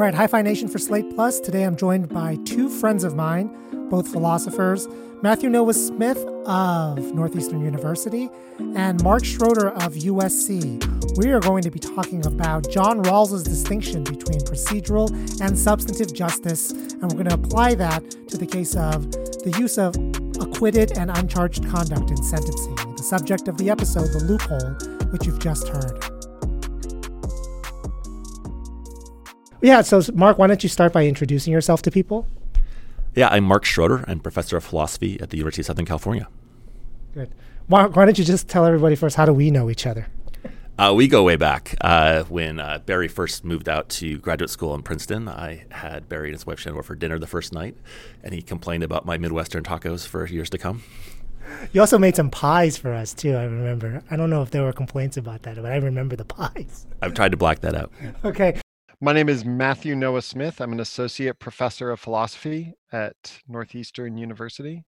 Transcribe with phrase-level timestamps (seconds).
[0.00, 1.40] All right, Hi-Phi Nation for Slate Plus.
[1.40, 3.50] Today I'm joined by two friends of mine,
[3.90, 4.88] both philosophers
[5.20, 11.18] Matthew Noah Smith of Northeastern University and Mark Schroeder of USC.
[11.18, 15.10] We are going to be talking about John Rawls's distinction between procedural
[15.42, 19.76] and substantive justice, and we're going to apply that to the case of the use
[19.76, 19.94] of
[20.40, 25.40] acquitted and uncharged conduct in sentencing, the subject of the episode, The Loophole, which you've
[25.40, 26.09] just heard.
[29.62, 32.26] Yeah, so Mark, why don't you start by introducing yourself to people?
[33.14, 34.04] Yeah, I'm Mark Schroeder.
[34.08, 36.28] I'm professor of philosophy at the University of Southern California.
[37.12, 37.30] Good.
[37.68, 40.06] Mark, why don't you just tell everybody first how do we know each other?
[40.78, 41.74] Uh, we go way back.
[41.82, 46.28] Uh, when uh, Barry first moved out to graduate school in Princeton, I had Barry
[46.28, 47.76] and his wife Shannon over for dinner the first night,
[48.24, 50.82] and he complained about my Midwestern tacos for years to come.
[51.72, 53.34] You also made some pies for us too.
[53.34, 54.02] I remember.
[54.10, 56.86] I don't know if there were complaints about that, but I remember the pies.
[57.02, 57.92] I've tried to black that out.
[58.24, 58.58] okay.
[59.02, 60.60] My name is Matthew Noah Smith.
[60.60, 64.84] I'm an associate professor of philosophy at Northeastern University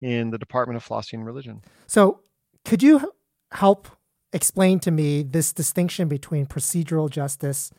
[0.00, 1.60] in the Department of Philosophy and Religion.
[1.86, 2.20] So,
[2.64, 3.12] could you
[3.50, 3.88] help
[4.32, 7.70] explain to me this distinction between procedural justice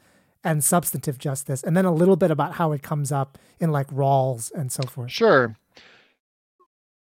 [0.44, 3.88] and substantive justice, and then a little bit about how it comes up in like
[3.88, 5.12] Rawls and so forth?
[5.12, 5.56] Sure.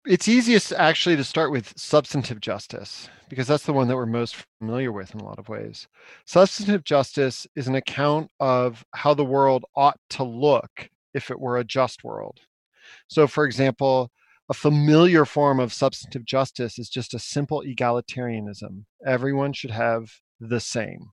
[0.07, 4.35] It's easiest actually to start with substantive justice because that's the one that we're most
[4.59, 5.87] familiar with in a lot of ways.
[6.25, 11.57] Substantive justice is an account of how the world ought to look if it were
[11.57, 12.39] a just world.
[13.09, 14.11] So, for example,
[14.49, 18.85] a familiar form of substantive justice is just a simple egalitarianism.
[19.05, 21.11] Everyone should have the same.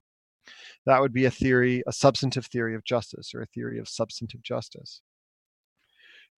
[0.87, 4.41] That would be a theory, a substantive theory of justice or a theory of substantive
[4.41, 5.01] justice.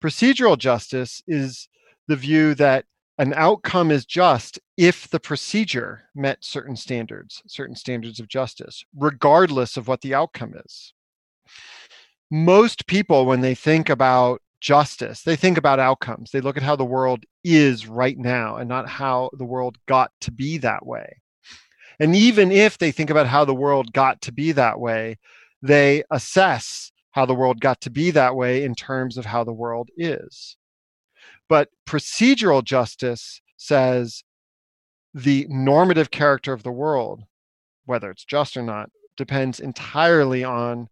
[0.04, 1.68] Procedural justice is
[2.08, 2.84] the view that
[3.18, 9.76] an outcome is just if the procedure met certain standards, certain standards of justice, regardless
[9.76, 10.94] of what the outcome is.
[12.30, 16.30] Most people, when they think about justice, they think about outcomes.
[16.30, 20.10] They look at how the world is right now and not how the world got
[20.22, 21.20] to be that way.
[22.00, 25.18] And even if they think about how the world got to be that way,
[25.60, 29.52] they assess how the world got to be that way in terms of how the
[29.52, 30.56] world is.
[31.48, 34.24] But procedural justice says
[35.14, 37.24] the normative character of the world,
[37.84, 40.88] whether it's just or not, depends entirely on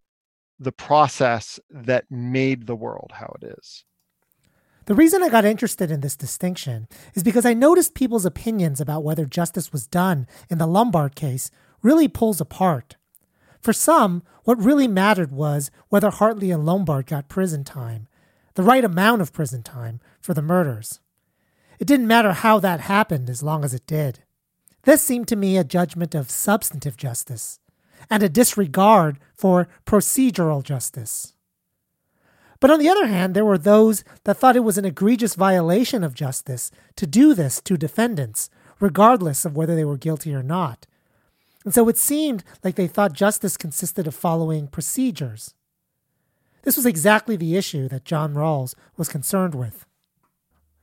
[0.58, 3.84] the process that made the world how it is.
[4.86, 9.04] The reason I got interested in this distinction is because I noticed people's opinions about
[9.04, 11.50] whether justice was done in the Lombard case
[11.82, 12.96] really pulls apart.
[13.60, 18.08] For some, what really mattered was whether Hartley and Lombard got prison time,
[18.60, 21.00] the right amount of prison time for the murders.
[21.78, 24.18] It didn't matter how that happened as long as it did.
[24.82, 27.58] This seemed to me a judgment of substantive justice
[28.10, 31.32] and a disregard for procedural justice.
[32.60, 36.04] But on the other hand, there were those that thought it was an egregious violation
[36.04, 40.86] of justice to do this to defendants, regardless of whether they were guilty or not.
[41.64, 45.54] And so it seemed like they thought justice consisted of following procedures.
[46.62, 49.86] This was exactly the issue that John Rawls was concerned with.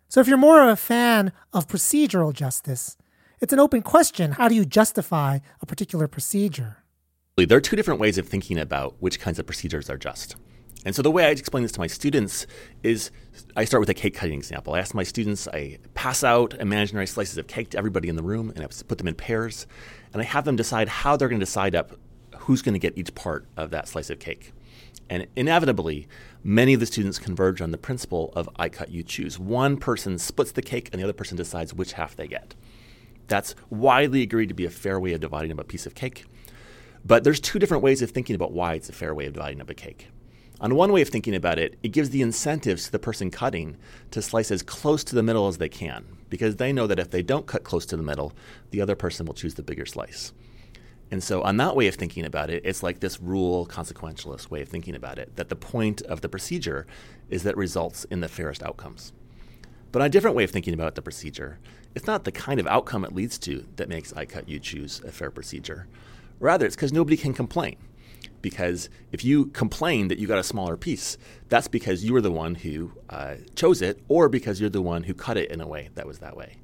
[0.09, 2.97] So if you're more of a fan of procedural justice,
[3.39, 6.77] it's an open question how do you justify a particular procedure?
[7.35, 10.35] There are two different ways of thinking about which kinds of procedures are just.
[10.85, 12.47] And so the way I explain this to my students
[12.81, 13.11] is
[13.55, 14.73] I start with a cake cutting example.
[14.73, 18.23] I ask my students, I pass out imaginary slices of cake to everybody in the
[18.23, 19.67] room and I put them in pairs,
[20.13, 21.99] and I have them decide how they're going to decide up
[22.39, 24.53] who's going to get each part of that slice of cake.
[25.09, 26.07] And inevitably,
[26.43, 29.39] many of the students converge on the principle of I cut, you choose.
[29.39, 32.55] One person splits the cake and the other person decides which half they get.
[33.27, 36.25] That's widely agreed to be a fair way of dividing up a piece of cake.
[37.05, 39.61] But there's two different ways of thinking about why it's a fair way of dividing
[39.61, 40.09] up a cake.
[40.59, 43.77] On one way of thinking about it, it gives the incentives to the person cutting
[44.11, 47.11] to slice as close to the middle as they can, because they know that if
[47.11, 48.33] they don't cut close to the middle,
[48.71, 50.33] the other person will choose the bigger slice.
[51.09, 54.61] And so, on that way of thinking about it, it's like this rule consequentialist way
[54.61, 56.85] of thinking about it that the point of the procedure
[57.29, 59.13] is that it results in the fairest outcomes.
[59.91, 61.59] But on a different way of thinking about the procedure,
[61.95, 65.01] it's not the kind of outcome it leads to that makes I cut, you choose
[65.05, 65.87] a fair procedure.
[66.39, 67.77] Rather, it's because nobody can complain.
[68.41, 71.17] Because if you complain that you got a smaller piece,
[71.49, 75.03] that's because you were the one who uh, chose it, or because you're the one
[75.03, 76.57] who cut it in a way that was that way.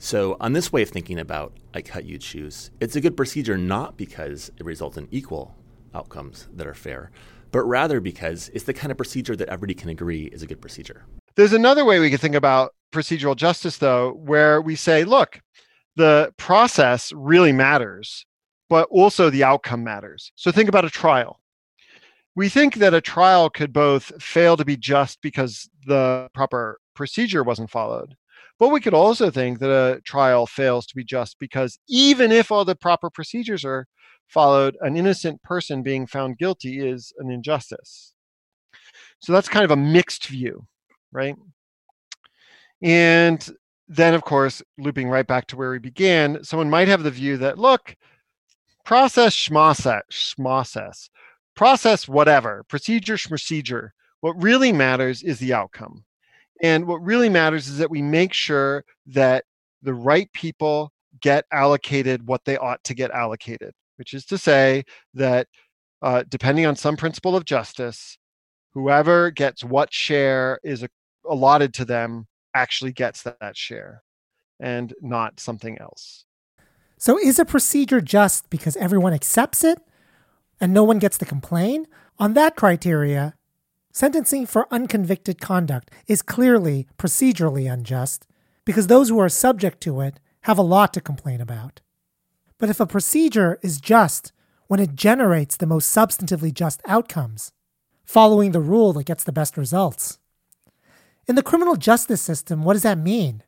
[0.00, 3.58] So, on this way of thinking about I cut, you choose, it's a good procedure
[3.58, 5.56] not because it results in equal
[5.92, 7.10] outcomes that are fair,
[7.50, 10.60] but rather because it's the kind of procedure that everybody can agree is a good
[10.60, 11.04] procedure.
[11.34, 15.40] There's another way we can think about procedural justice, though, where we say, look,
[15.96, 18.24] the process really matters,
[18.68, 20.30] but also the outcome matters.
[20.36, 21.40] So, think about a trial.
[22.36, 27.42] we think that a trial could both fail to be just because the proper procedure
[27.42, 28.14] wasn't followed,
[28.58, 32.50] but we could also think that a trial fails to be just because even if
[32.50, 33.86] all the proper procedures are
[34.26, 38.14] followed, an innocent person being found guilty is an injustice.
[39.20, 40.66] So that's kind of a mixed view,
[41.12, 41.36] right?
[42.82, 43.48] And
[43.88, 47.36] then, of course, looping right back to where we began, someone might have the view
[47.38, 47.96] that, look,
[48.84, 51.08] process schmocess,
[51.54, 53.92] process whatever, procedure procedure.
[54.20, 56.04] What really matters is the outcome.
[56.62, 59.44] And what really matters is that we make sure that
[59.82, 64.84] the right people get allocated what they ought to get allocated, which is to say
[65.14, 65.46] that
[66.02, 68.18] uh, depending on some principle of justice,
[68.72, 70.84] whoever gets what share is
[71.28, 74.02] allotted to them actually gets that, that share
[74.60, 76.24] and not something else.
[76.96, 79.78] So, is a procedure just because everyone accepts it
[80.60, 81.86] and no one gets to complain?
[82.18, 83.34] On that criteria,
[83.98, 88.28] sentencing for unconvicted conduct is clearly procedurally unjust
[88.64, 91.80] because those who are subject to it have a lot to complain about.
[92.58, 94.30] But if a procedure is just
[94.68, 97.50] when it generates the most substantively just outcomes,
[98.04, 100.20] following the rule that gets the best results,
[101.26, 103.42] in the criminal justice system, what does that mean?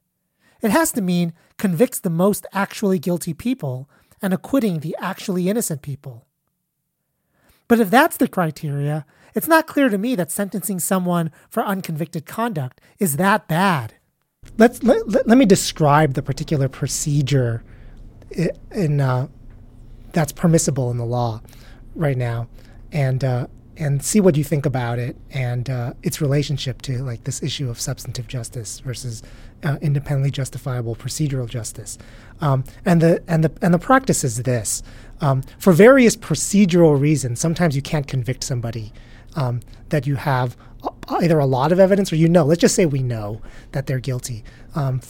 [0.63, 3.89] It has to mean convicts the most actually guilty people
[4.21, 6.27] and acquitting the actually innocent people.
[7.69, 12.27] But if that's the criteria, it's not clear to me that sentencing someone for unconvicted
[12.27, 13.95] conduct is that bad.
[14.59, 17.63] Let's let, let, let me describe the particular procedure
[18.73, 19.29] in, uh,
[20.13, 21.43] that's permissible in the law
[21.95, 22.49] right now,
[22.93, 23.47] and uh,
[23.77, 27.71] and see what you think about it and uh, its relationship to like this issue
[27.71, 29.23] of substantive justice versus
[29.63, 31.97] uh, independently justifiable procedural justice.
[32.41, 34.83] Um, and the and the and the practice is this:
[35.21, 38.93] um, for various procedural reasons, sometimes you can't convict somebody
[39.37, 39.61] um,
[39.91, 40.57] that you have
[41.09, 42.45] either a lot of evidence or you know.
[42.45, 43.41] Let's just say we know
[43.73, 44.45] that they're guilty.
[44.75, 45.01] Um,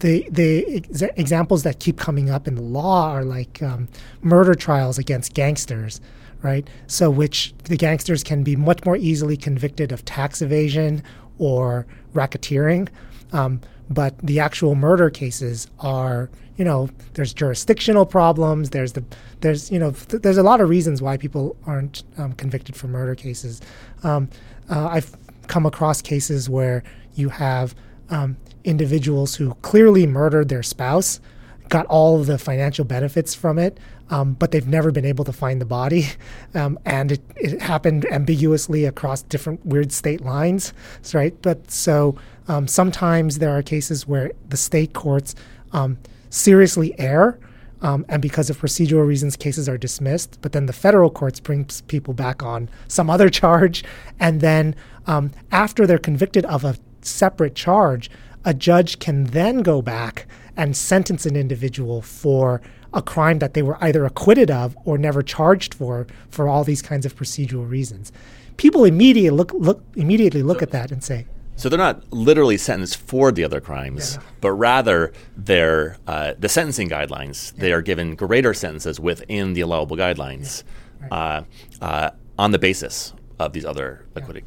[0.00, 3.88] the the ex- examples that keep coming up in the law are like um,
[4.22, 6.00] murder trials against gangsters
[6.42, 6.68] right?
[6.86, 11.02] So, which the gangsters can be much more easily convicted of tax evasion
[11.38, 12.88] or racketeering.
[13.32, 18.70] Um, but the actual murder cases are, you know, there's jurisdictional problems.
[18.70, 19.04] There's the,
[19.40, 22.88] there's, you know, th- there's a lot of reasons why people aren't um, convicted for
[22.88, 23.62] murder cases.
[24.02, 24.28] Um,
[24.68, 25.16] uh, I've
[25.46, 26.82] come across cases where
[27.14, 27.76] you have
[28.10, 31.20] um, individuals who clearly murdered their spouse,
[31.68, 33.78] got all of the financial benefits from it,
[34.10, 36.08] um, but they've never been able to find the body.
[36.54, 40.72] Um, and it, it, happened ambiguously across different weird state lines,
[41.12, 41.34] right?
[41.42, 42.16] But so
[42.48, 45.34] um, sometimes there are cases where the state courts
[45.72, 45.98] um,
[46.30, 47.38] seriously err.
[47.80, 50.38] Um, and because of procedural reasons, cases are dismissed.
[50.40, 53.84] But then the federal courts bring people back on some other charge.
[54.18, 54.74] And then
[55.06, 58.10] um, after they're convicted of a separate charge,
[58.44, 60.26] a judge can then go back
[60.56, 62.60] and sentence an individual for
[62.92, 66.82] a crime that they were either acquitted of or never charged for for all these
[66.82, 68.12] kinds of procedural reasons.
[68.56, 71.26] People immediately look, look immediately look at that and say,
[71.58, 74.22] so they're not literally sentenced for the other crimes, yeah.
[74.40, 77.52] but rather they're uh, the sentencing guidelines.
[77.54, 77.60] Yeah.
[77.60, 80.62] They are given greater sentences within the allowable guidelines
[81.00, 81.08] yeah.
[81.10, 81.44] right.
[81.80, 84.44] uh, uh, on the basis of these other acquitting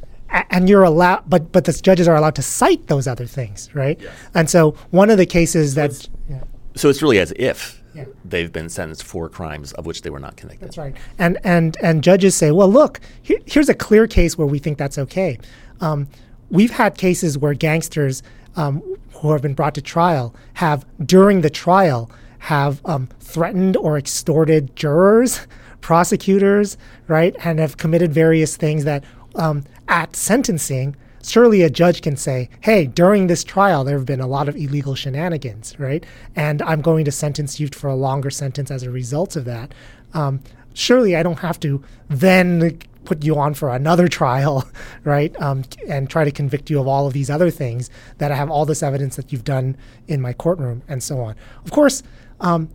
[0.49, 3.99] and you're allowed but but the judges are allowed to cite those other things right
[4.01, 4.13] yes.
[4.33, 6.41] and so one of the cases so that's yeah.
[6.75, 8.05] so it's really as if yeah.
[8.25, 10.69] they've been sentenced for crimes of which they were not convicted.
[10.69, 10.95] That's right.
[11.19, 14.77] And and and judges say, well, look, here, here's a clear case where we think
[14.77, 15.37] that's okay.
[15.79, 16.07] Um,
[16.51, 18.21] we've had cases where gangsters
[18.55, 23.97] um, who have been brought to trial have, during the trial, have um, threatened or
[23.97, 25.47] extorted jurors,
[25.81, 26.77] prosecutors,
[27.07, 29.03] right, and have committed various things that
[29.35, 34.19] um, at sentencing surely a judge can say, hey, during this trial, there have been
[34.19, 36.05] a lot of illegal shenanigans, right?
[36.35, 39.73] And I'm going to sentence you for a longer sentence as a result of that.
[40.13, 40.41] Um,
[40.73, 44.67] surely I don't have to then put you on for another trial,
[45.03, 45.39] right?
[45.41, 48.49] Um, and try to convict you of all of these other things that I have
[48.49, 49.77] all this evidence that you've done
[50.07, 51.35] in my courtroom and so on.
[51.65, 52.03] Of course,
[52.39, 52.69] um,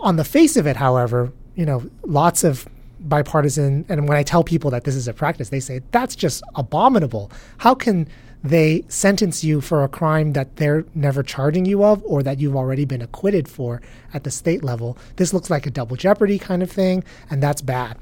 [0.00, 2.66] on the face of it, however, you know, lots of
[3.00, 3.84] bipartisan.
[3.88, 7.30] And when I tell people that this is a practice, they say, that's just abominable.
[7.58, 8.08] How can
[8.42, 12.56] they sentence you for a crime that they're never charging you of or that you've
[12.56, 13.80] already been acquitted for
[14.14, 14.96] at the state level?
[15.16, 17.98] This looks like a double jeopardy kind of thing, and that's bad.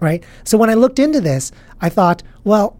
[0.00, 0.24] Right?
[0.44, 2.78] So when I looked into this, I thought, well,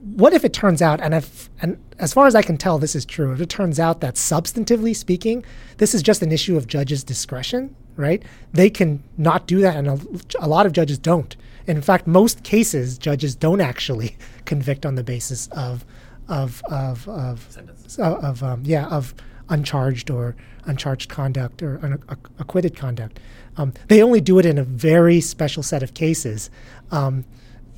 [0.00, 2.94] what if it turns out, and if, and as far as I can tell, this
[2.94, 3.32] is true.
[3.32, 5.44] If it turns out that substantively speaking,
[5.78, 8.22] this is just an issue of judges' discretion, right?
[8.52, 9.98] They can not do that, and a,
[10.40, 11.36] a lot of judges don't.
[11.66, 15.84] And in fact, most cases, judges don't actually convict on the basis of
[16.28, 17.58] of of of
[17.98, 19.14] of, of um, yeah of
[19.48, 22.02] uncharged or uncharged conduct or un-
[22.38, 23.20] acquitted conduct.
[23.56, 26.50] Um, they only do it in a very special set of cases,
[26.90, 27.24] um,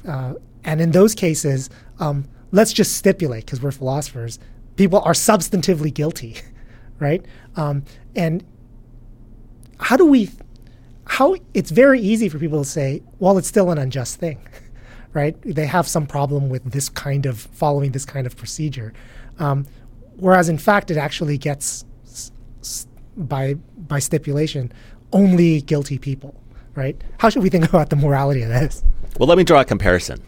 [0.06, 0.34] uh,
[0.64, 4.38] and in those cases, um, let's just stipulate because we're philosophers,
[4.76, 6.36] people are substantively guilty,
[6.98, 7.24] right?
[7.56, 7.84] Um,
[8.14, 8.44] and
[9.78, 10.30] how do we?
[11.06, 14.38] How it's very easy for people to say, well, it's still an unjust thing.
[15.12, 15.36] right?
[15.42, 18.92] They have some problem with this kind of following this kind of procedure.
[20.16, 21.84] Whereas in fact, it actually gets
[23.16, 24.72] by by stipulation
[25.12, 26.34] only guilty people,
[26.74, 27.00] right?
[27.18, 28.84] How should we think about the morality of this?
[29.18, 30.22] Well, let me draw a comparison.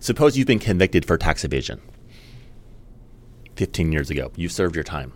[0.00, 1.80] Suppose you've been convicted for tax evasion
[3.56, 4.32] 15 years ago.
[4.36, 5.12] You've served your time.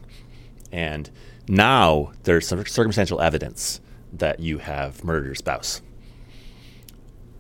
[0.70, 1.10] And
[1.48, 3.80] now there's some circumstantial evidence
[4.12, 5.80] that you have murdered your spouse.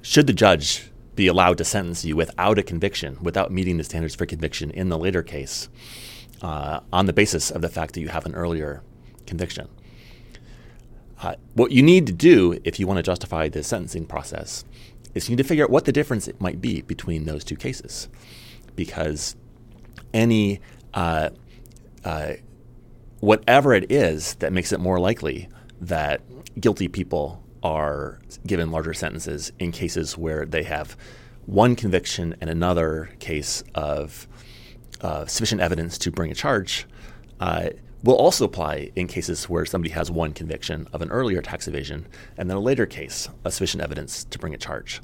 [0.02, 4.14] Should the judge be allowed to sentence you without a conviction, without meeting the standards
[4.14, 5.68] for conviction in the later case,
[6.42, 8.82] uh, on the basis of the fact that you have an earlier
[9.26, 9.68] conviction.
[11.20, 14.64] Uh, what you need to do if you want to justify the sentencing process
[15.14, 17.56] is you need to figure out what the difference it might be between those two
[17.56, 18.08] cases,
[18.74, 19.34] because
[20.12, 20.60] any
[20.94, 21.30] uh,
[22.04, 22.32] uh
[23.20, 25.48] whatever it is that makes it more likely
[25.80, 26.20] that
[26.60, 30.96] guilty people are given larger sentences in cases where they have
[31.46, 34.28] one conviction and another case of
[35.06, 36.84] uh, sufficient evidence to bring a charge
[37.38, 37.68] uh,
[38.02, 42.04] will also apply in cases where somebody has one conviction of an earlier tax evasion
[42.36, 45.00] and then a later case of sufficient evidence to bring a charge.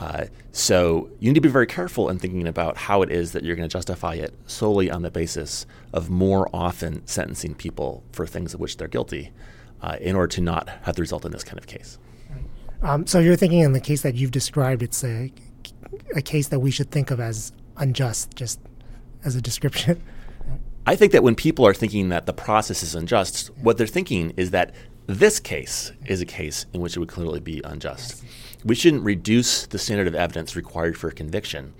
[0.00, 3.44] Uh, so you need to be very careful in thinking about how it is that
[3.44, 8.26] you're going to justify it solely on the basis of more often sentencing people for
[8.26, 9.30] things of which they're guilty
[9.82, 11.98] uh, in order to not have the result in this kind of case.
[12.82, 15.32] Um, so you're thinking in the case that you've described, it's a,
[16.16, 18.58] a case that we should think of as unjust, just
[19.26, 20.00] as a description.
[20.86, 24.32] I think that when people are thinking that the process is unjust, what they're thinking
[24.36, 24.74] is that
[25.06, 28.24] this case is a case in which it would clearly be unjust.
[28.64, 31.74] We shouldn't reduce the standard of evidence required for conviction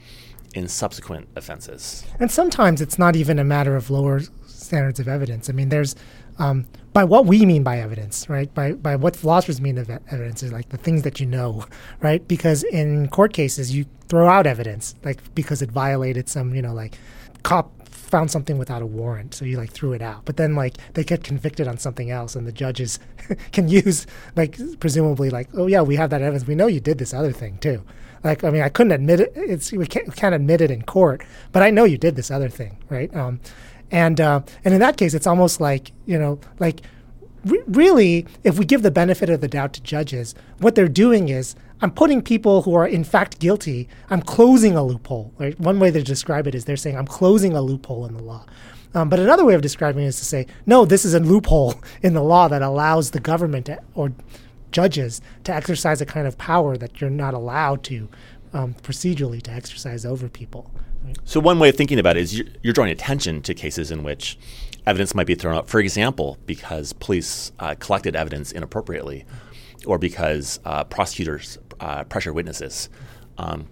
[0.54, 2.04] in subsequent offenses.
[2.18, 5.48] And sometimes it's not even a matter of lower standards of evidence.
[5.48, 5.94] I mean, there's
[6.38, 8.52] um, by what we mean by evidence, right?
[8.54, 11.64] By by what philosophers mean of evidence is like the things that you know,
[12.00, 12.26] right?
[12.26, 16.72] Because in court cases, you throw out evidence, like because it violated some, you know,
[16.74, 16.98] like
[17.46, 20.24] cop found something without a warrant, so you like threw it out.
[20.24, 22.98] But then like they get convicted on something else, and the judges
[23.52, 26.46] can use like presumably like, oh yeah, we have that evidence.
[26.48, 27.84] We know you did this other thing too.
[28.24, 29.32] Like I mean, I couldn't admit it.
[29.36, 32.32] It's we can't, we can't admit it in court, but I know you did this
[32.32, 33.14] other thing, right?
[33.14, 33.38] Um,
[33.92, 36.80] and uh, and in that case, it's almost like you know, like
[37.44, 41.28] re- really, if we give the benefit of the doubt to judges, what they're doing
[41.28, 43.88] is I'm putting people who are in fact guilty.
[44.10, 45.32] I'm closing a loophole.
[45.38, 45.58] Right?
[45.60, 48.46] One way to describe it is they're saying I'm closing a loophole in the law.
[48.94, 51.74] Um, but another way of describing it is to say, no, this is a loophole
[52.02, 54.12] in the law that allows the government to, or
[54.72, 58.08] judges to exercise a kind of power that you're not allowed to
[58.54, 60.70] um, procedurally to exercise over people.
[61.24, 64.02] So one way of thinking about it is you're, you're, drawing attention to cases in
[64.02, 64.38] which
[64.86, 69.24] evidence might be thrown out, for example, because police uh, collected evidence inappropriately,
[69.86, 72.88] or because uh, prosecutors uh, pressure witnesses.
[73.38, 73.68] Um,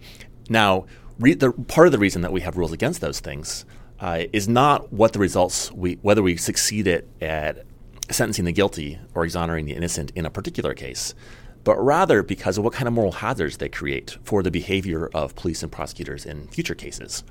[0.49, 0.87] now,
[1.19, 3.65] re- the, part of the reason that we have rules against those things
[4.01, 7.65] uh, is not what the results we whether we succeeded at
[8.11, 11.15] sentencing the guilty or exonerating the innocent in a particular case
[11.65, 15.35] but rather because of what kind of moral hazards they create for the behavior of
[15.35, 17.25] police and prosecutors in future cases.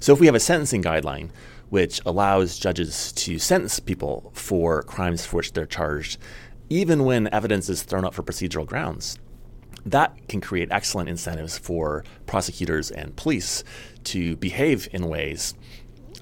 [0.00, 1.30] So, if we have a sentencing guideline
[1.68, 6.18] which allows judges to sentence people for crimes for which they're charged,
[6.70, 9.18] even when evidence is thrown up for procedural grounds,
[9.86, 13.64] that can create excellent incentives for prosecutors and police
[14.04, 15.54] to behave in ways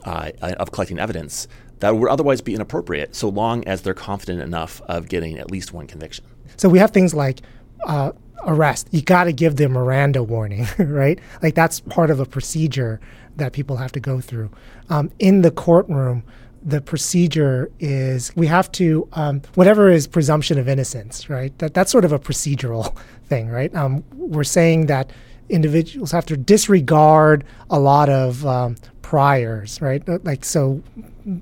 [0.05, 1.49] uh, of collecting evidence
[1.81, 5.73] that would otherwise be inappropriate so long as they're confident enough of getting at least
[5.73, 6.25] one conviction.
[6.57, 7.41] So we have things like
[7.87, 8.13] uh,
[8.47, 8.89] arrest.
[8.93, 11.19] You got to give them Miranda warning, right?
[11.43, 13.01] Like that's part of a procedure
[13.37, 14.51] that people have to go through.
[14.89, 16.23] Um, in the courtroom,
[16.63, 21.57] the procedure is we have to um, whatever is presumption of innocence, right?
[21.59, 23.75] That that's sort of a procedural thing, right?
[23.75, 25.11] Um, we're saying that
[25.49, 30.03] individuals have to disregard a lot of um, priors, right?
[30.09, 30.83] Uh, like, so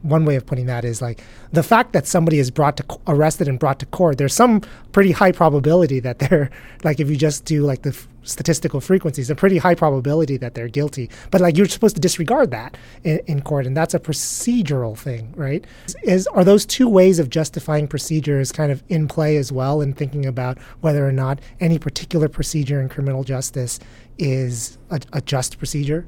[0.02, 3.48] one way of putting that is like the fact that somebody is brought to arrested
[3.48, 4.18] and brought to court.
[4.18, 4.60] There's some
[4.92, 6.50] pretty high probability that they're
[6.84, 10.52] like if you just do like the f- statistical frequencies, a pretty high probability that
[10.52, 11.08] they're guilty.
[11.30, 15.32] But like you're supposed to disregard that in, in court, and that's a procedural thing,
[15.34, 15.64] right?
[16.02, 19.94] Is are those two ways of justifying procedures kind of in play as well, in
[19.94, 23.80] thinking about whether or not any particular procedure in criminal justice
[24.18, 26.06] is a, a just procedure?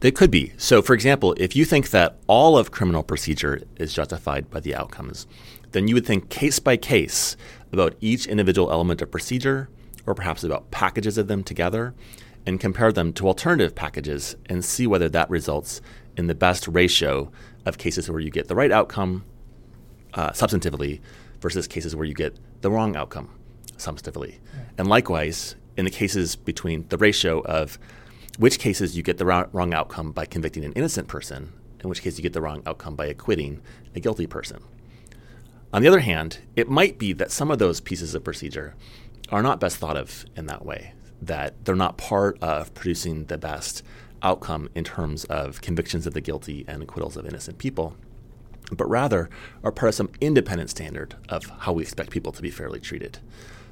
[0.00, 0.52] They could be.
[0.56, 4.74] So, for example, if you think that all of criminal procedure is justified by the
[4.74, 5.26] outcomes,
[5.72, 7.36] then you would think case by case
[7.72, 9.68] about each individual element of procedure,
[10.06, 11.94] or perhaps about packages of them together,
[12.46, 15.80] and compare them to alternative packages and see whether that results
[16.16, 17.30] in the best ratio
[17.66, 19.24] of cases where you get the right outcome
[20.14, 21.00] uh, substantively
[21.40, 23.28] versus cases where you get the wrong outcome
[23.76, 24.38] substantively.
[24.78, 27.78] And likewise, in the cases between the ratio of
[28.38, 31.52] which cases you get the wrong, wrong outcome by convicting an innocent person,
[31.82, 33.60] in which case you get the wrong outcome by acquitting
[33.94, 34.62] a guilty person.
[35.72, 38.74] On the other hand, it might be that some of those pieces of procedure
[39.30, 43.36] are not best thought of in that way, that they're not part of producing the
[43.36, 43.82] best
[44.22, 47.96] outcome in terms of convictions of the guilty and acquittals of innocent people,
[48.72, 49.28] but rather
[49.64, 53.18] are part of some independent standard of how we expect people to be fairly treated.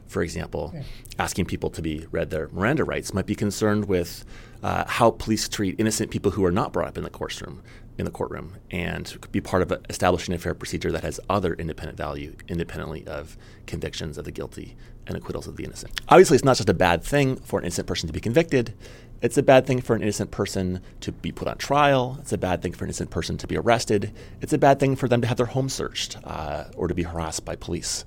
[0.07, 0.83] For example, yeah.
[1.19, 4.25] asking people to be read their Miranda rights might be concerned with
[4.67, 7.63] uh, how police treat innocent people who are not brought up in the courtroom,
[7.99, 11.97] in the courtroom, and be part of establishing a fair procedure that has other independent
[11.97, 16.01] value, independently of convictions of the guilty and acquittals of the innocent.
[16.09, 18.75] Obviously, it's not just a bad thing for an innocent person to be convicted.
[19.23, 22.19] It's a bad thing for an innocent person to be put on trial.
[22.21, 24.13] It's a bad thing for an innocent person to be arrested.
[24.41, 27.05] It's a bad thing for them to have their home searched uh, or to be
[27.05, 28.05] harassed by police.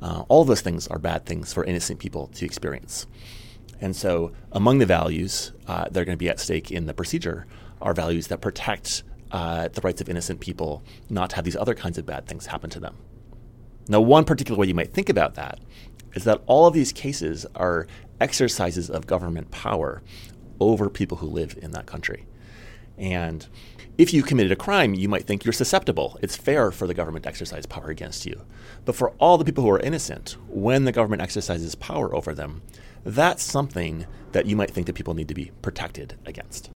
[0.00, 3.08] Uh, all those things are bad things for innocent people to experience.
[3.80, 6.94] And so, among the values uh, that are going to be at stake in the
[6.94, 7.46] procedure
[7.80, 9.02] are values that protect
[9.32, 12.46] uh, the rights of innocent people not to have these other kinds of bad things
[12.46, 12.96] happen to them.
[13.88, 15.60] Now, one particular way you might think about that
[16.14, 17.86] is that all of these cases are
[18.20, 20.02] exercises of government power
[20.58, 22.26] over people who live in that country.
[22.98, 23.46] And
[23.98, 26.18] if you committed a crime, you might think you're susceptible.
[26.22, 28.42] It's fair for the government to exercise power against you.
[28.84, 32.62] But for all the people who are innocent, when the government exercises power over them,
[33.06, 36.70] that's something that you might think that people need to be protected against.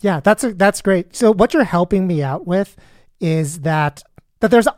[0.00, 1.16] Yeah, that's a, that's great.
[1.16, 2.76] So what you're helping me out with
[3.20, 4.02] is that
[4.40, 4.68] that there's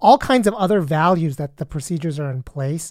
[0.00, 2.90] all kinds of other values that the procedures are in place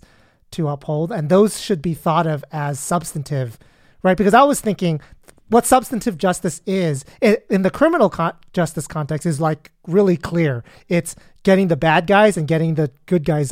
[0.52, 3.60] to uphold, and those should be thought of as substantive,
[4.04, 4.17] right?
[4.17, 5.02] Because I was thinking
[5.49, 8.13] what substantive justice is in the criminal
[8.54, 10.63] justice context is like really clear.
[10.88, 13.52] It's getting the bad guys and getting the good guys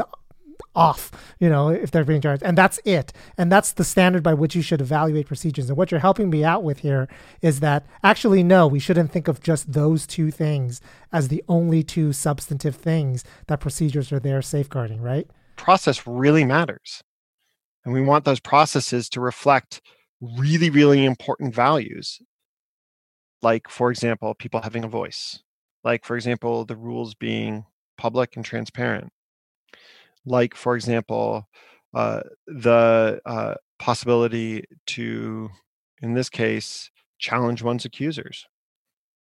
[0.79, 2.41] off, you know, if they're being charged.
[2.41, 3.11] And that's it.
[3.37, 5.69] And that's the standard by which you should evaluate procedures.
[5.69, 7.09] And what you're helping me out with here
[7.41, 10.79] is that actually, no, we shouldn't think of just those two things
[11.11, 15.27] as the only two substantive things that procedures are there safeguarding, right?
[15.57, 17.01] Process really matters.
[17.83, 19.81] And we want those processes to reflect
[20.21, 22.19] really, really important values.
[23.41, 25.41] Like, for example, people having a voice.
[25.83, 27.65] Like, for example, the rules being
[27.97, 29.11] public and transparent
[30.25, 31.47] like for example
[31.93, 35.49] uh, the uh, possibility to
[36.01, 38.45] in this case challenge one's accusers.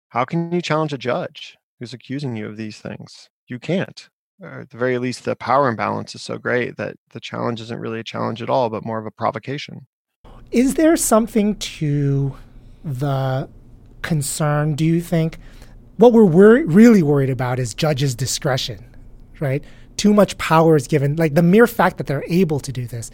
[0.09, 3.29] How can you challenge a judge who's accusing you of these things?
[3.47, 4.09] You can't.
[4.41, 7.79] Or at the very least the power imbalance is so great that the challenge isn't
[7.79, 9.87] really a challenge at all but more of a provocation.
[10.51, 12.35] Is there something to
[12.83, 13.49] the
[14.01, 15.39] concern do you think?
[15.97, 18.83] What we're wor- really worried about is judges discretion
[19.39, 19.63] right
[19.97, 23.11] too much power is given, like the mere fact that they're able to do this.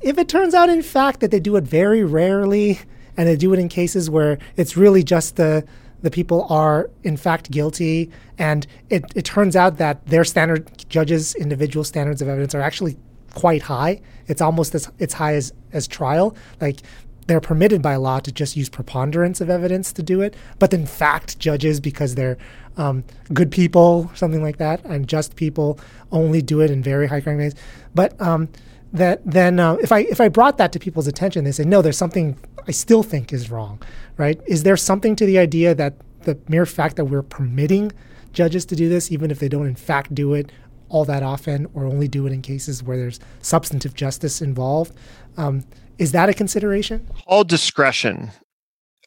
[0.00, 2.80] If it turns out, in fact, that they do it very rarely
[3.16, 5.66] and they do it in cases where it's really just the
[6.00, 11.34] the people are in fact guilty and it, it turns out that their standard judges
[11.34, 12.96] individual standards of evidence are actually
[13.34, 16.82] quite high it's almost as it's high as as trial like
[17.28, 20.84] they're permitted by law to just use preponderance of evidence to do it but in
[20.84, 22.36] fact judges because they're
[22.78, 25.78] um, good people, something like that, and just people
[26.12, 27.56] only do it in very high crime rates.
[27.94, 28.48] But um,
[28.92, 31.82] that then uh, if I if I brought that to people's attention, they say no,
[31.82, 33.82] there's something I still think is wrong,
[34.16, 34.40] right?
[34.46, 37.92] Is there something to the idea that the mere fact that we're permitting
[38.32, 40.50] judges to do this, even if they don't in fact do it
[40.88, 44.94] all that often or only do it in cases where there's substantive justice involved,
[45.36, 45.64] um,
[45.98, 47.06] is that a consideration?
[47.26, 48.30] All discretion,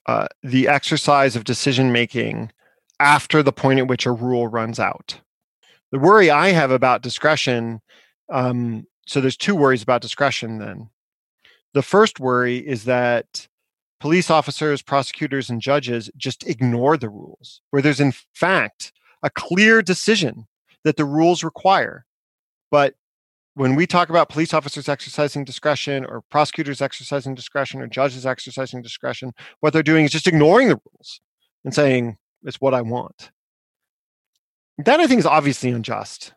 [0.05, 2.51] uh, the exercise of decision making
[2.99, 5.19] after the point at which a rule runs out.
[5.91, 7.81] The worry I have about discretion,
[8.31, 10.89] um, so there's two worries about discretion then.
[11.73, 13.47] The first worry is that
[13.99, 18.91] police officers, prosecutors, and judges just ignore the rules, where there's in fact
[19.23, 20.47] a clear decision
[20.83, 22.05] that the rules require.
[22.69, 22.95] But
[23.53, 28.81] when we talk about police officers exercising discretion or prosecutors exercising discretion or judges exercising
[28.81, 31.21] discretion, what they're doing is just ignoring the rules
[31.65, 33.31] and saying, it's what I want.
[34.77, 36.33] That I think is obviously unjust.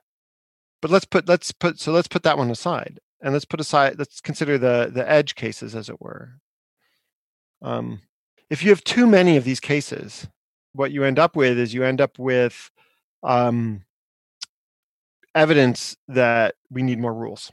[0.83, 3.01] But let's put let's put so let's put that one aside.
[3.23, 6.35] And let's put aside let's consider the the edge cases as it were.
[7.63, 8.03] Um,
[8.51, 10.29] if you have too many of these cases,
[10.75, 12.71] what you end up with is you end up with
[13.23, 13.85] um,
[15.35, 17.53] evidence that we need more rules.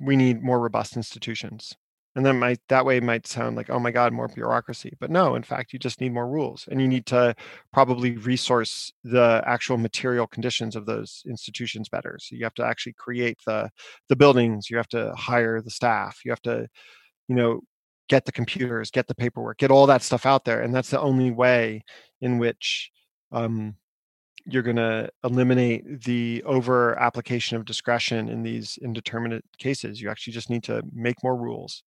[0.00, 1.74] We need more robust institutions.
[2.14, 4.92] And then might that way might sound like, oh my God, more bureaucracy.
[5.00, 6.68] But no, in fact, you just need more rules.
[6.70, 7.34] And you need to
[7.72, 12.18] probably resource the actual material conditions of those institutions better.
[12.20, 13.70] So you have to actually create the
[14.08, 16.68] the buildings, you have to hire the staff, you have to,
[17.28, 17.60] you know,
[18.08, 20.60] get the computers, get the paperwork, get all that stuff out there.
[20.60, 21.82] And that's the only way
[22.20, 22.90] in which
[23.32, 23.76] um,
[24.46, 30.00] you're going to eliminate the over application of discretion in these indeterminate cases.
[30.00, 31.82] You actually just need to make more rules.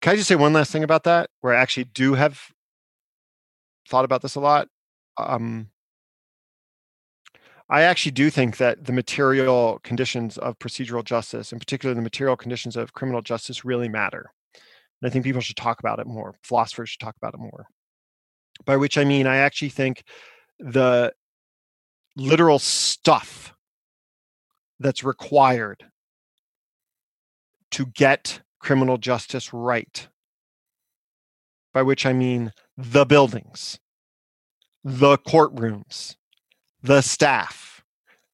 [0.00, 2.40] Can I just say one last thing about that, where I actually do have
[3.88, 4.68] thought about this a lot?
[5.16, 5.68] Um,
[7.68, 12.36] I actually do think that the material conditions of procedural justice, in particular the material
[12.36, 14.32] conditions of criminal justice, really matter.
[15.00, 16.34] And I think people should talk about it more.
[16.42, 17.66] Philosophers should talk about it more.
[18.64, 20.04] By which I mean, I actually think
[20.58, 21.12] the
[22.16, 23.54] literal stuff
[24.78, 25.84] that's required
[27.70, 30.08] to get criminal justice right.
[31.72, 33.78] By which I mean the buildings,
[34.84, 36.16] the courtrooms,
[36.82, 37.82] the staff,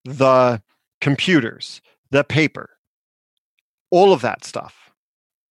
[0.04, 0.62] the
[1.00, 2.70] computers, the paper,
[3.90, 4.92] all of that stuff,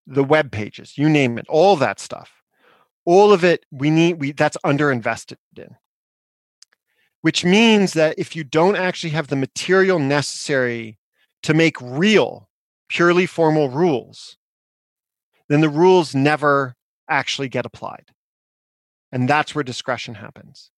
[0.05, 2.31] the web pages, you name it, all that stuff.
[3.05, 5.77] All of it we need we that's underinvested in
[7.21, 10.97] which means that if you don't actually have the material necessary
[11.43, 12.49] to make real,
[12.89, 14.37] purely formal rules,
[15.49, 16.75] then the rules never
[17.09, 18.11] actually get applied.
[19.11, 20.71] And that's where discretion happens.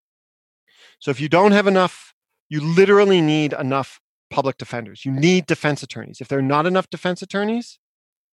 [0.99, 2.13] So if you don't have enough,
[2.49, 3.99] you literally need enough
[4.29, 5.05] public defenders.
[5.05, 6.21] You need defense attorneys.
[6.21, 7.79] If there are not enough defense attorneys,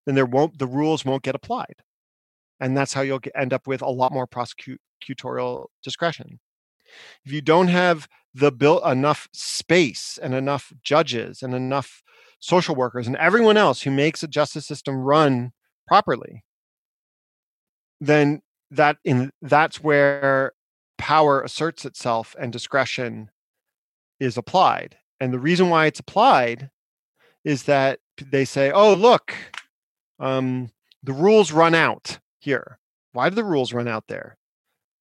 [0.05, 1.75] then there won't the rules won't get applied.
[2.59, 6.39] And that's how you'll get, end up with a lot more prosecutorial discretion
[7.25, 12.03] if you don't have the built enough space and enough judges and enough
[12.39, 15.51] social workers and everyone else who makes a justice system run
[15.87, 16.43] properly
[17.99, 20.53] then that in that's where
[20.97, 23.29] power asserts itself and discretion
[24.19, 24.97] is applied.
[25.19, 26.69] And the reason why it's applied
[27.43, 27.99] is that
[28.31, 29.33] they say oh look
[30.19, 30.71] um,
[31.03, 32.79] the rules run out here.
[33.13, 34.37] Why do the rules run out there?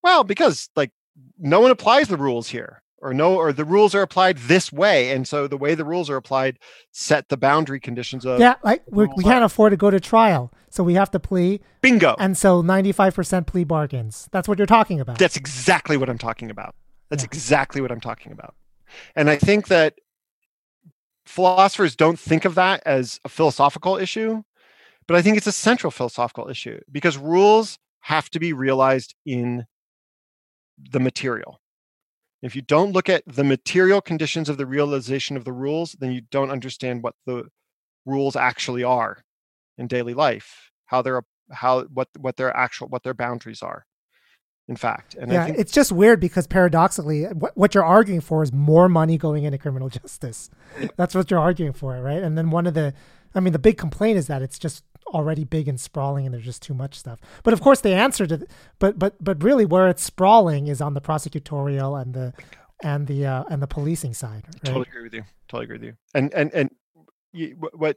[0.03, 0.92] Well because like
[1.38, 5.11] no one applies the rules here or no or the rules are applied this way
[5.11, 6.59] and so the way the rules are applied
[6.92, 10.83] set the boundary conditions of yeah like we can't afford to go to trial so
[10.83, 12.16] we have to plea bingo.
[12.18, 14.29] and so 95% plea bargains.
[14.31, 15.18] That's what you're talking about.
[15.18, 16.74] That's exactly what i'm talking about.
[17.11, 17.29] That's yeah.
[17.29, 18.55] exactly what i'm talking about.
[19.14, 19.94] And i think that
[21.24, 24.42] philosophers don't think of that as a philosophical issue
[25.09, 29.66] but i think it's a central philosophical issue because rules have to be realized in
[30.79, 31.61] the material.
[32.43, 36.12] If you don't look at the material conditions of the realization of the rules, then
[36.12, 37.49] you don't understand what the
[38.05, 39.25] rules actually are
[39.79, 43.87] in daily life, how they're how what what their actual what their boundaries are.
[44.69, 48.43] In fact, and yeah, think, it's just weird because paradoxically, what, what you're arguing for
[48.43, 50.51] is more money going into criminal justice.
[50.97, 52.21] That's what you're arguing for, right?
[52.21, 52.93] And then one of the,
[53.33, 56.45] I mean, the big complaint is that it's just already big and sprawling and there's
[56.45, 57.21] just too much stuff.
[57.42, 58.47] But of course the answer to
[58.79, 62.33] but but but really where it's sprawling is on the prosecutorial and the
[62.83, 64.45] and the uh, and the policing side.
[64.47, 64.64] Right?
[64.64, 65.25] Totally agree with you.
[65.49, 65.97] Totally agree with you.
[66.14, 66.71] And and and
[67.33, 67.97] you, what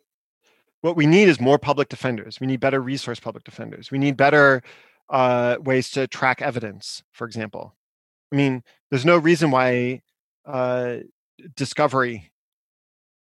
[0.82, 2.39] what we need is more public defenders.
[2.39, 3.91] We need better resource public defenders.
[3.91, 4.62] We need better
[5.10, 7.76] uh, ways to track evidence, for example.
[8.32, 10.02] I mean, there's no reason why
[10.45, 10.98] uh,
[11.56, 12.32] discovery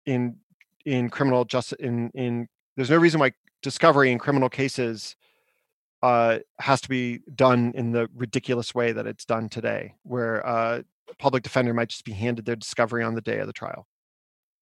[0.06, 0.38] in
[0.86, 5.16] in criminal justice in in there's no reason why discovery in criminal cases
[6.04, 10.82] uh, has to be done in the ridiculous way that it's done today, where uh,
[11.10, 13.88] a public defender might just be handed their discovery on the day of the trial.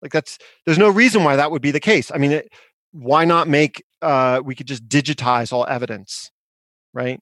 [0.01, 2.11] Like that's there's no reason why that would be the case.
[2.13, 2.51] I mean, it,
[2.91, 6.31] why not make uh, we could just digitize all evidence,
[6.93, 7.19] right?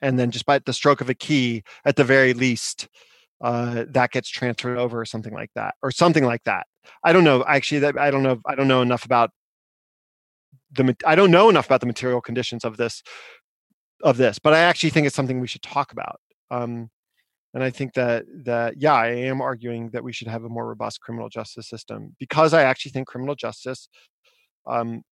[0.00, 2.88] And then just by the stroke of a key, at the very least,
[3.42, 6.66] uh, that gets transferred over or something like that, or something like that.
[7.02, 7.44] I don't know.
[7.46, 8.40] Actually, that, I don't know.
[8.46, 9.30] I don't know enough about
[10.74, 13.02] the I don't know enough about the material conditions of this
[14.02, 16.20] of this, but I actually think it's something we should talk about.
[16.50, 16.90] Um,
[17.54, 20.66] and I think that that yeah, I am arguing that we should have a more
[20.66, 23.88] robust criminal justice system because I actually think criminal justice
[24.66, 25.02] um,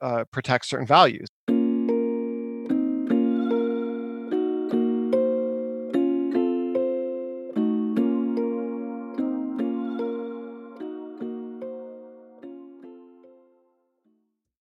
[0.00, 1.28] uh, protects certain values.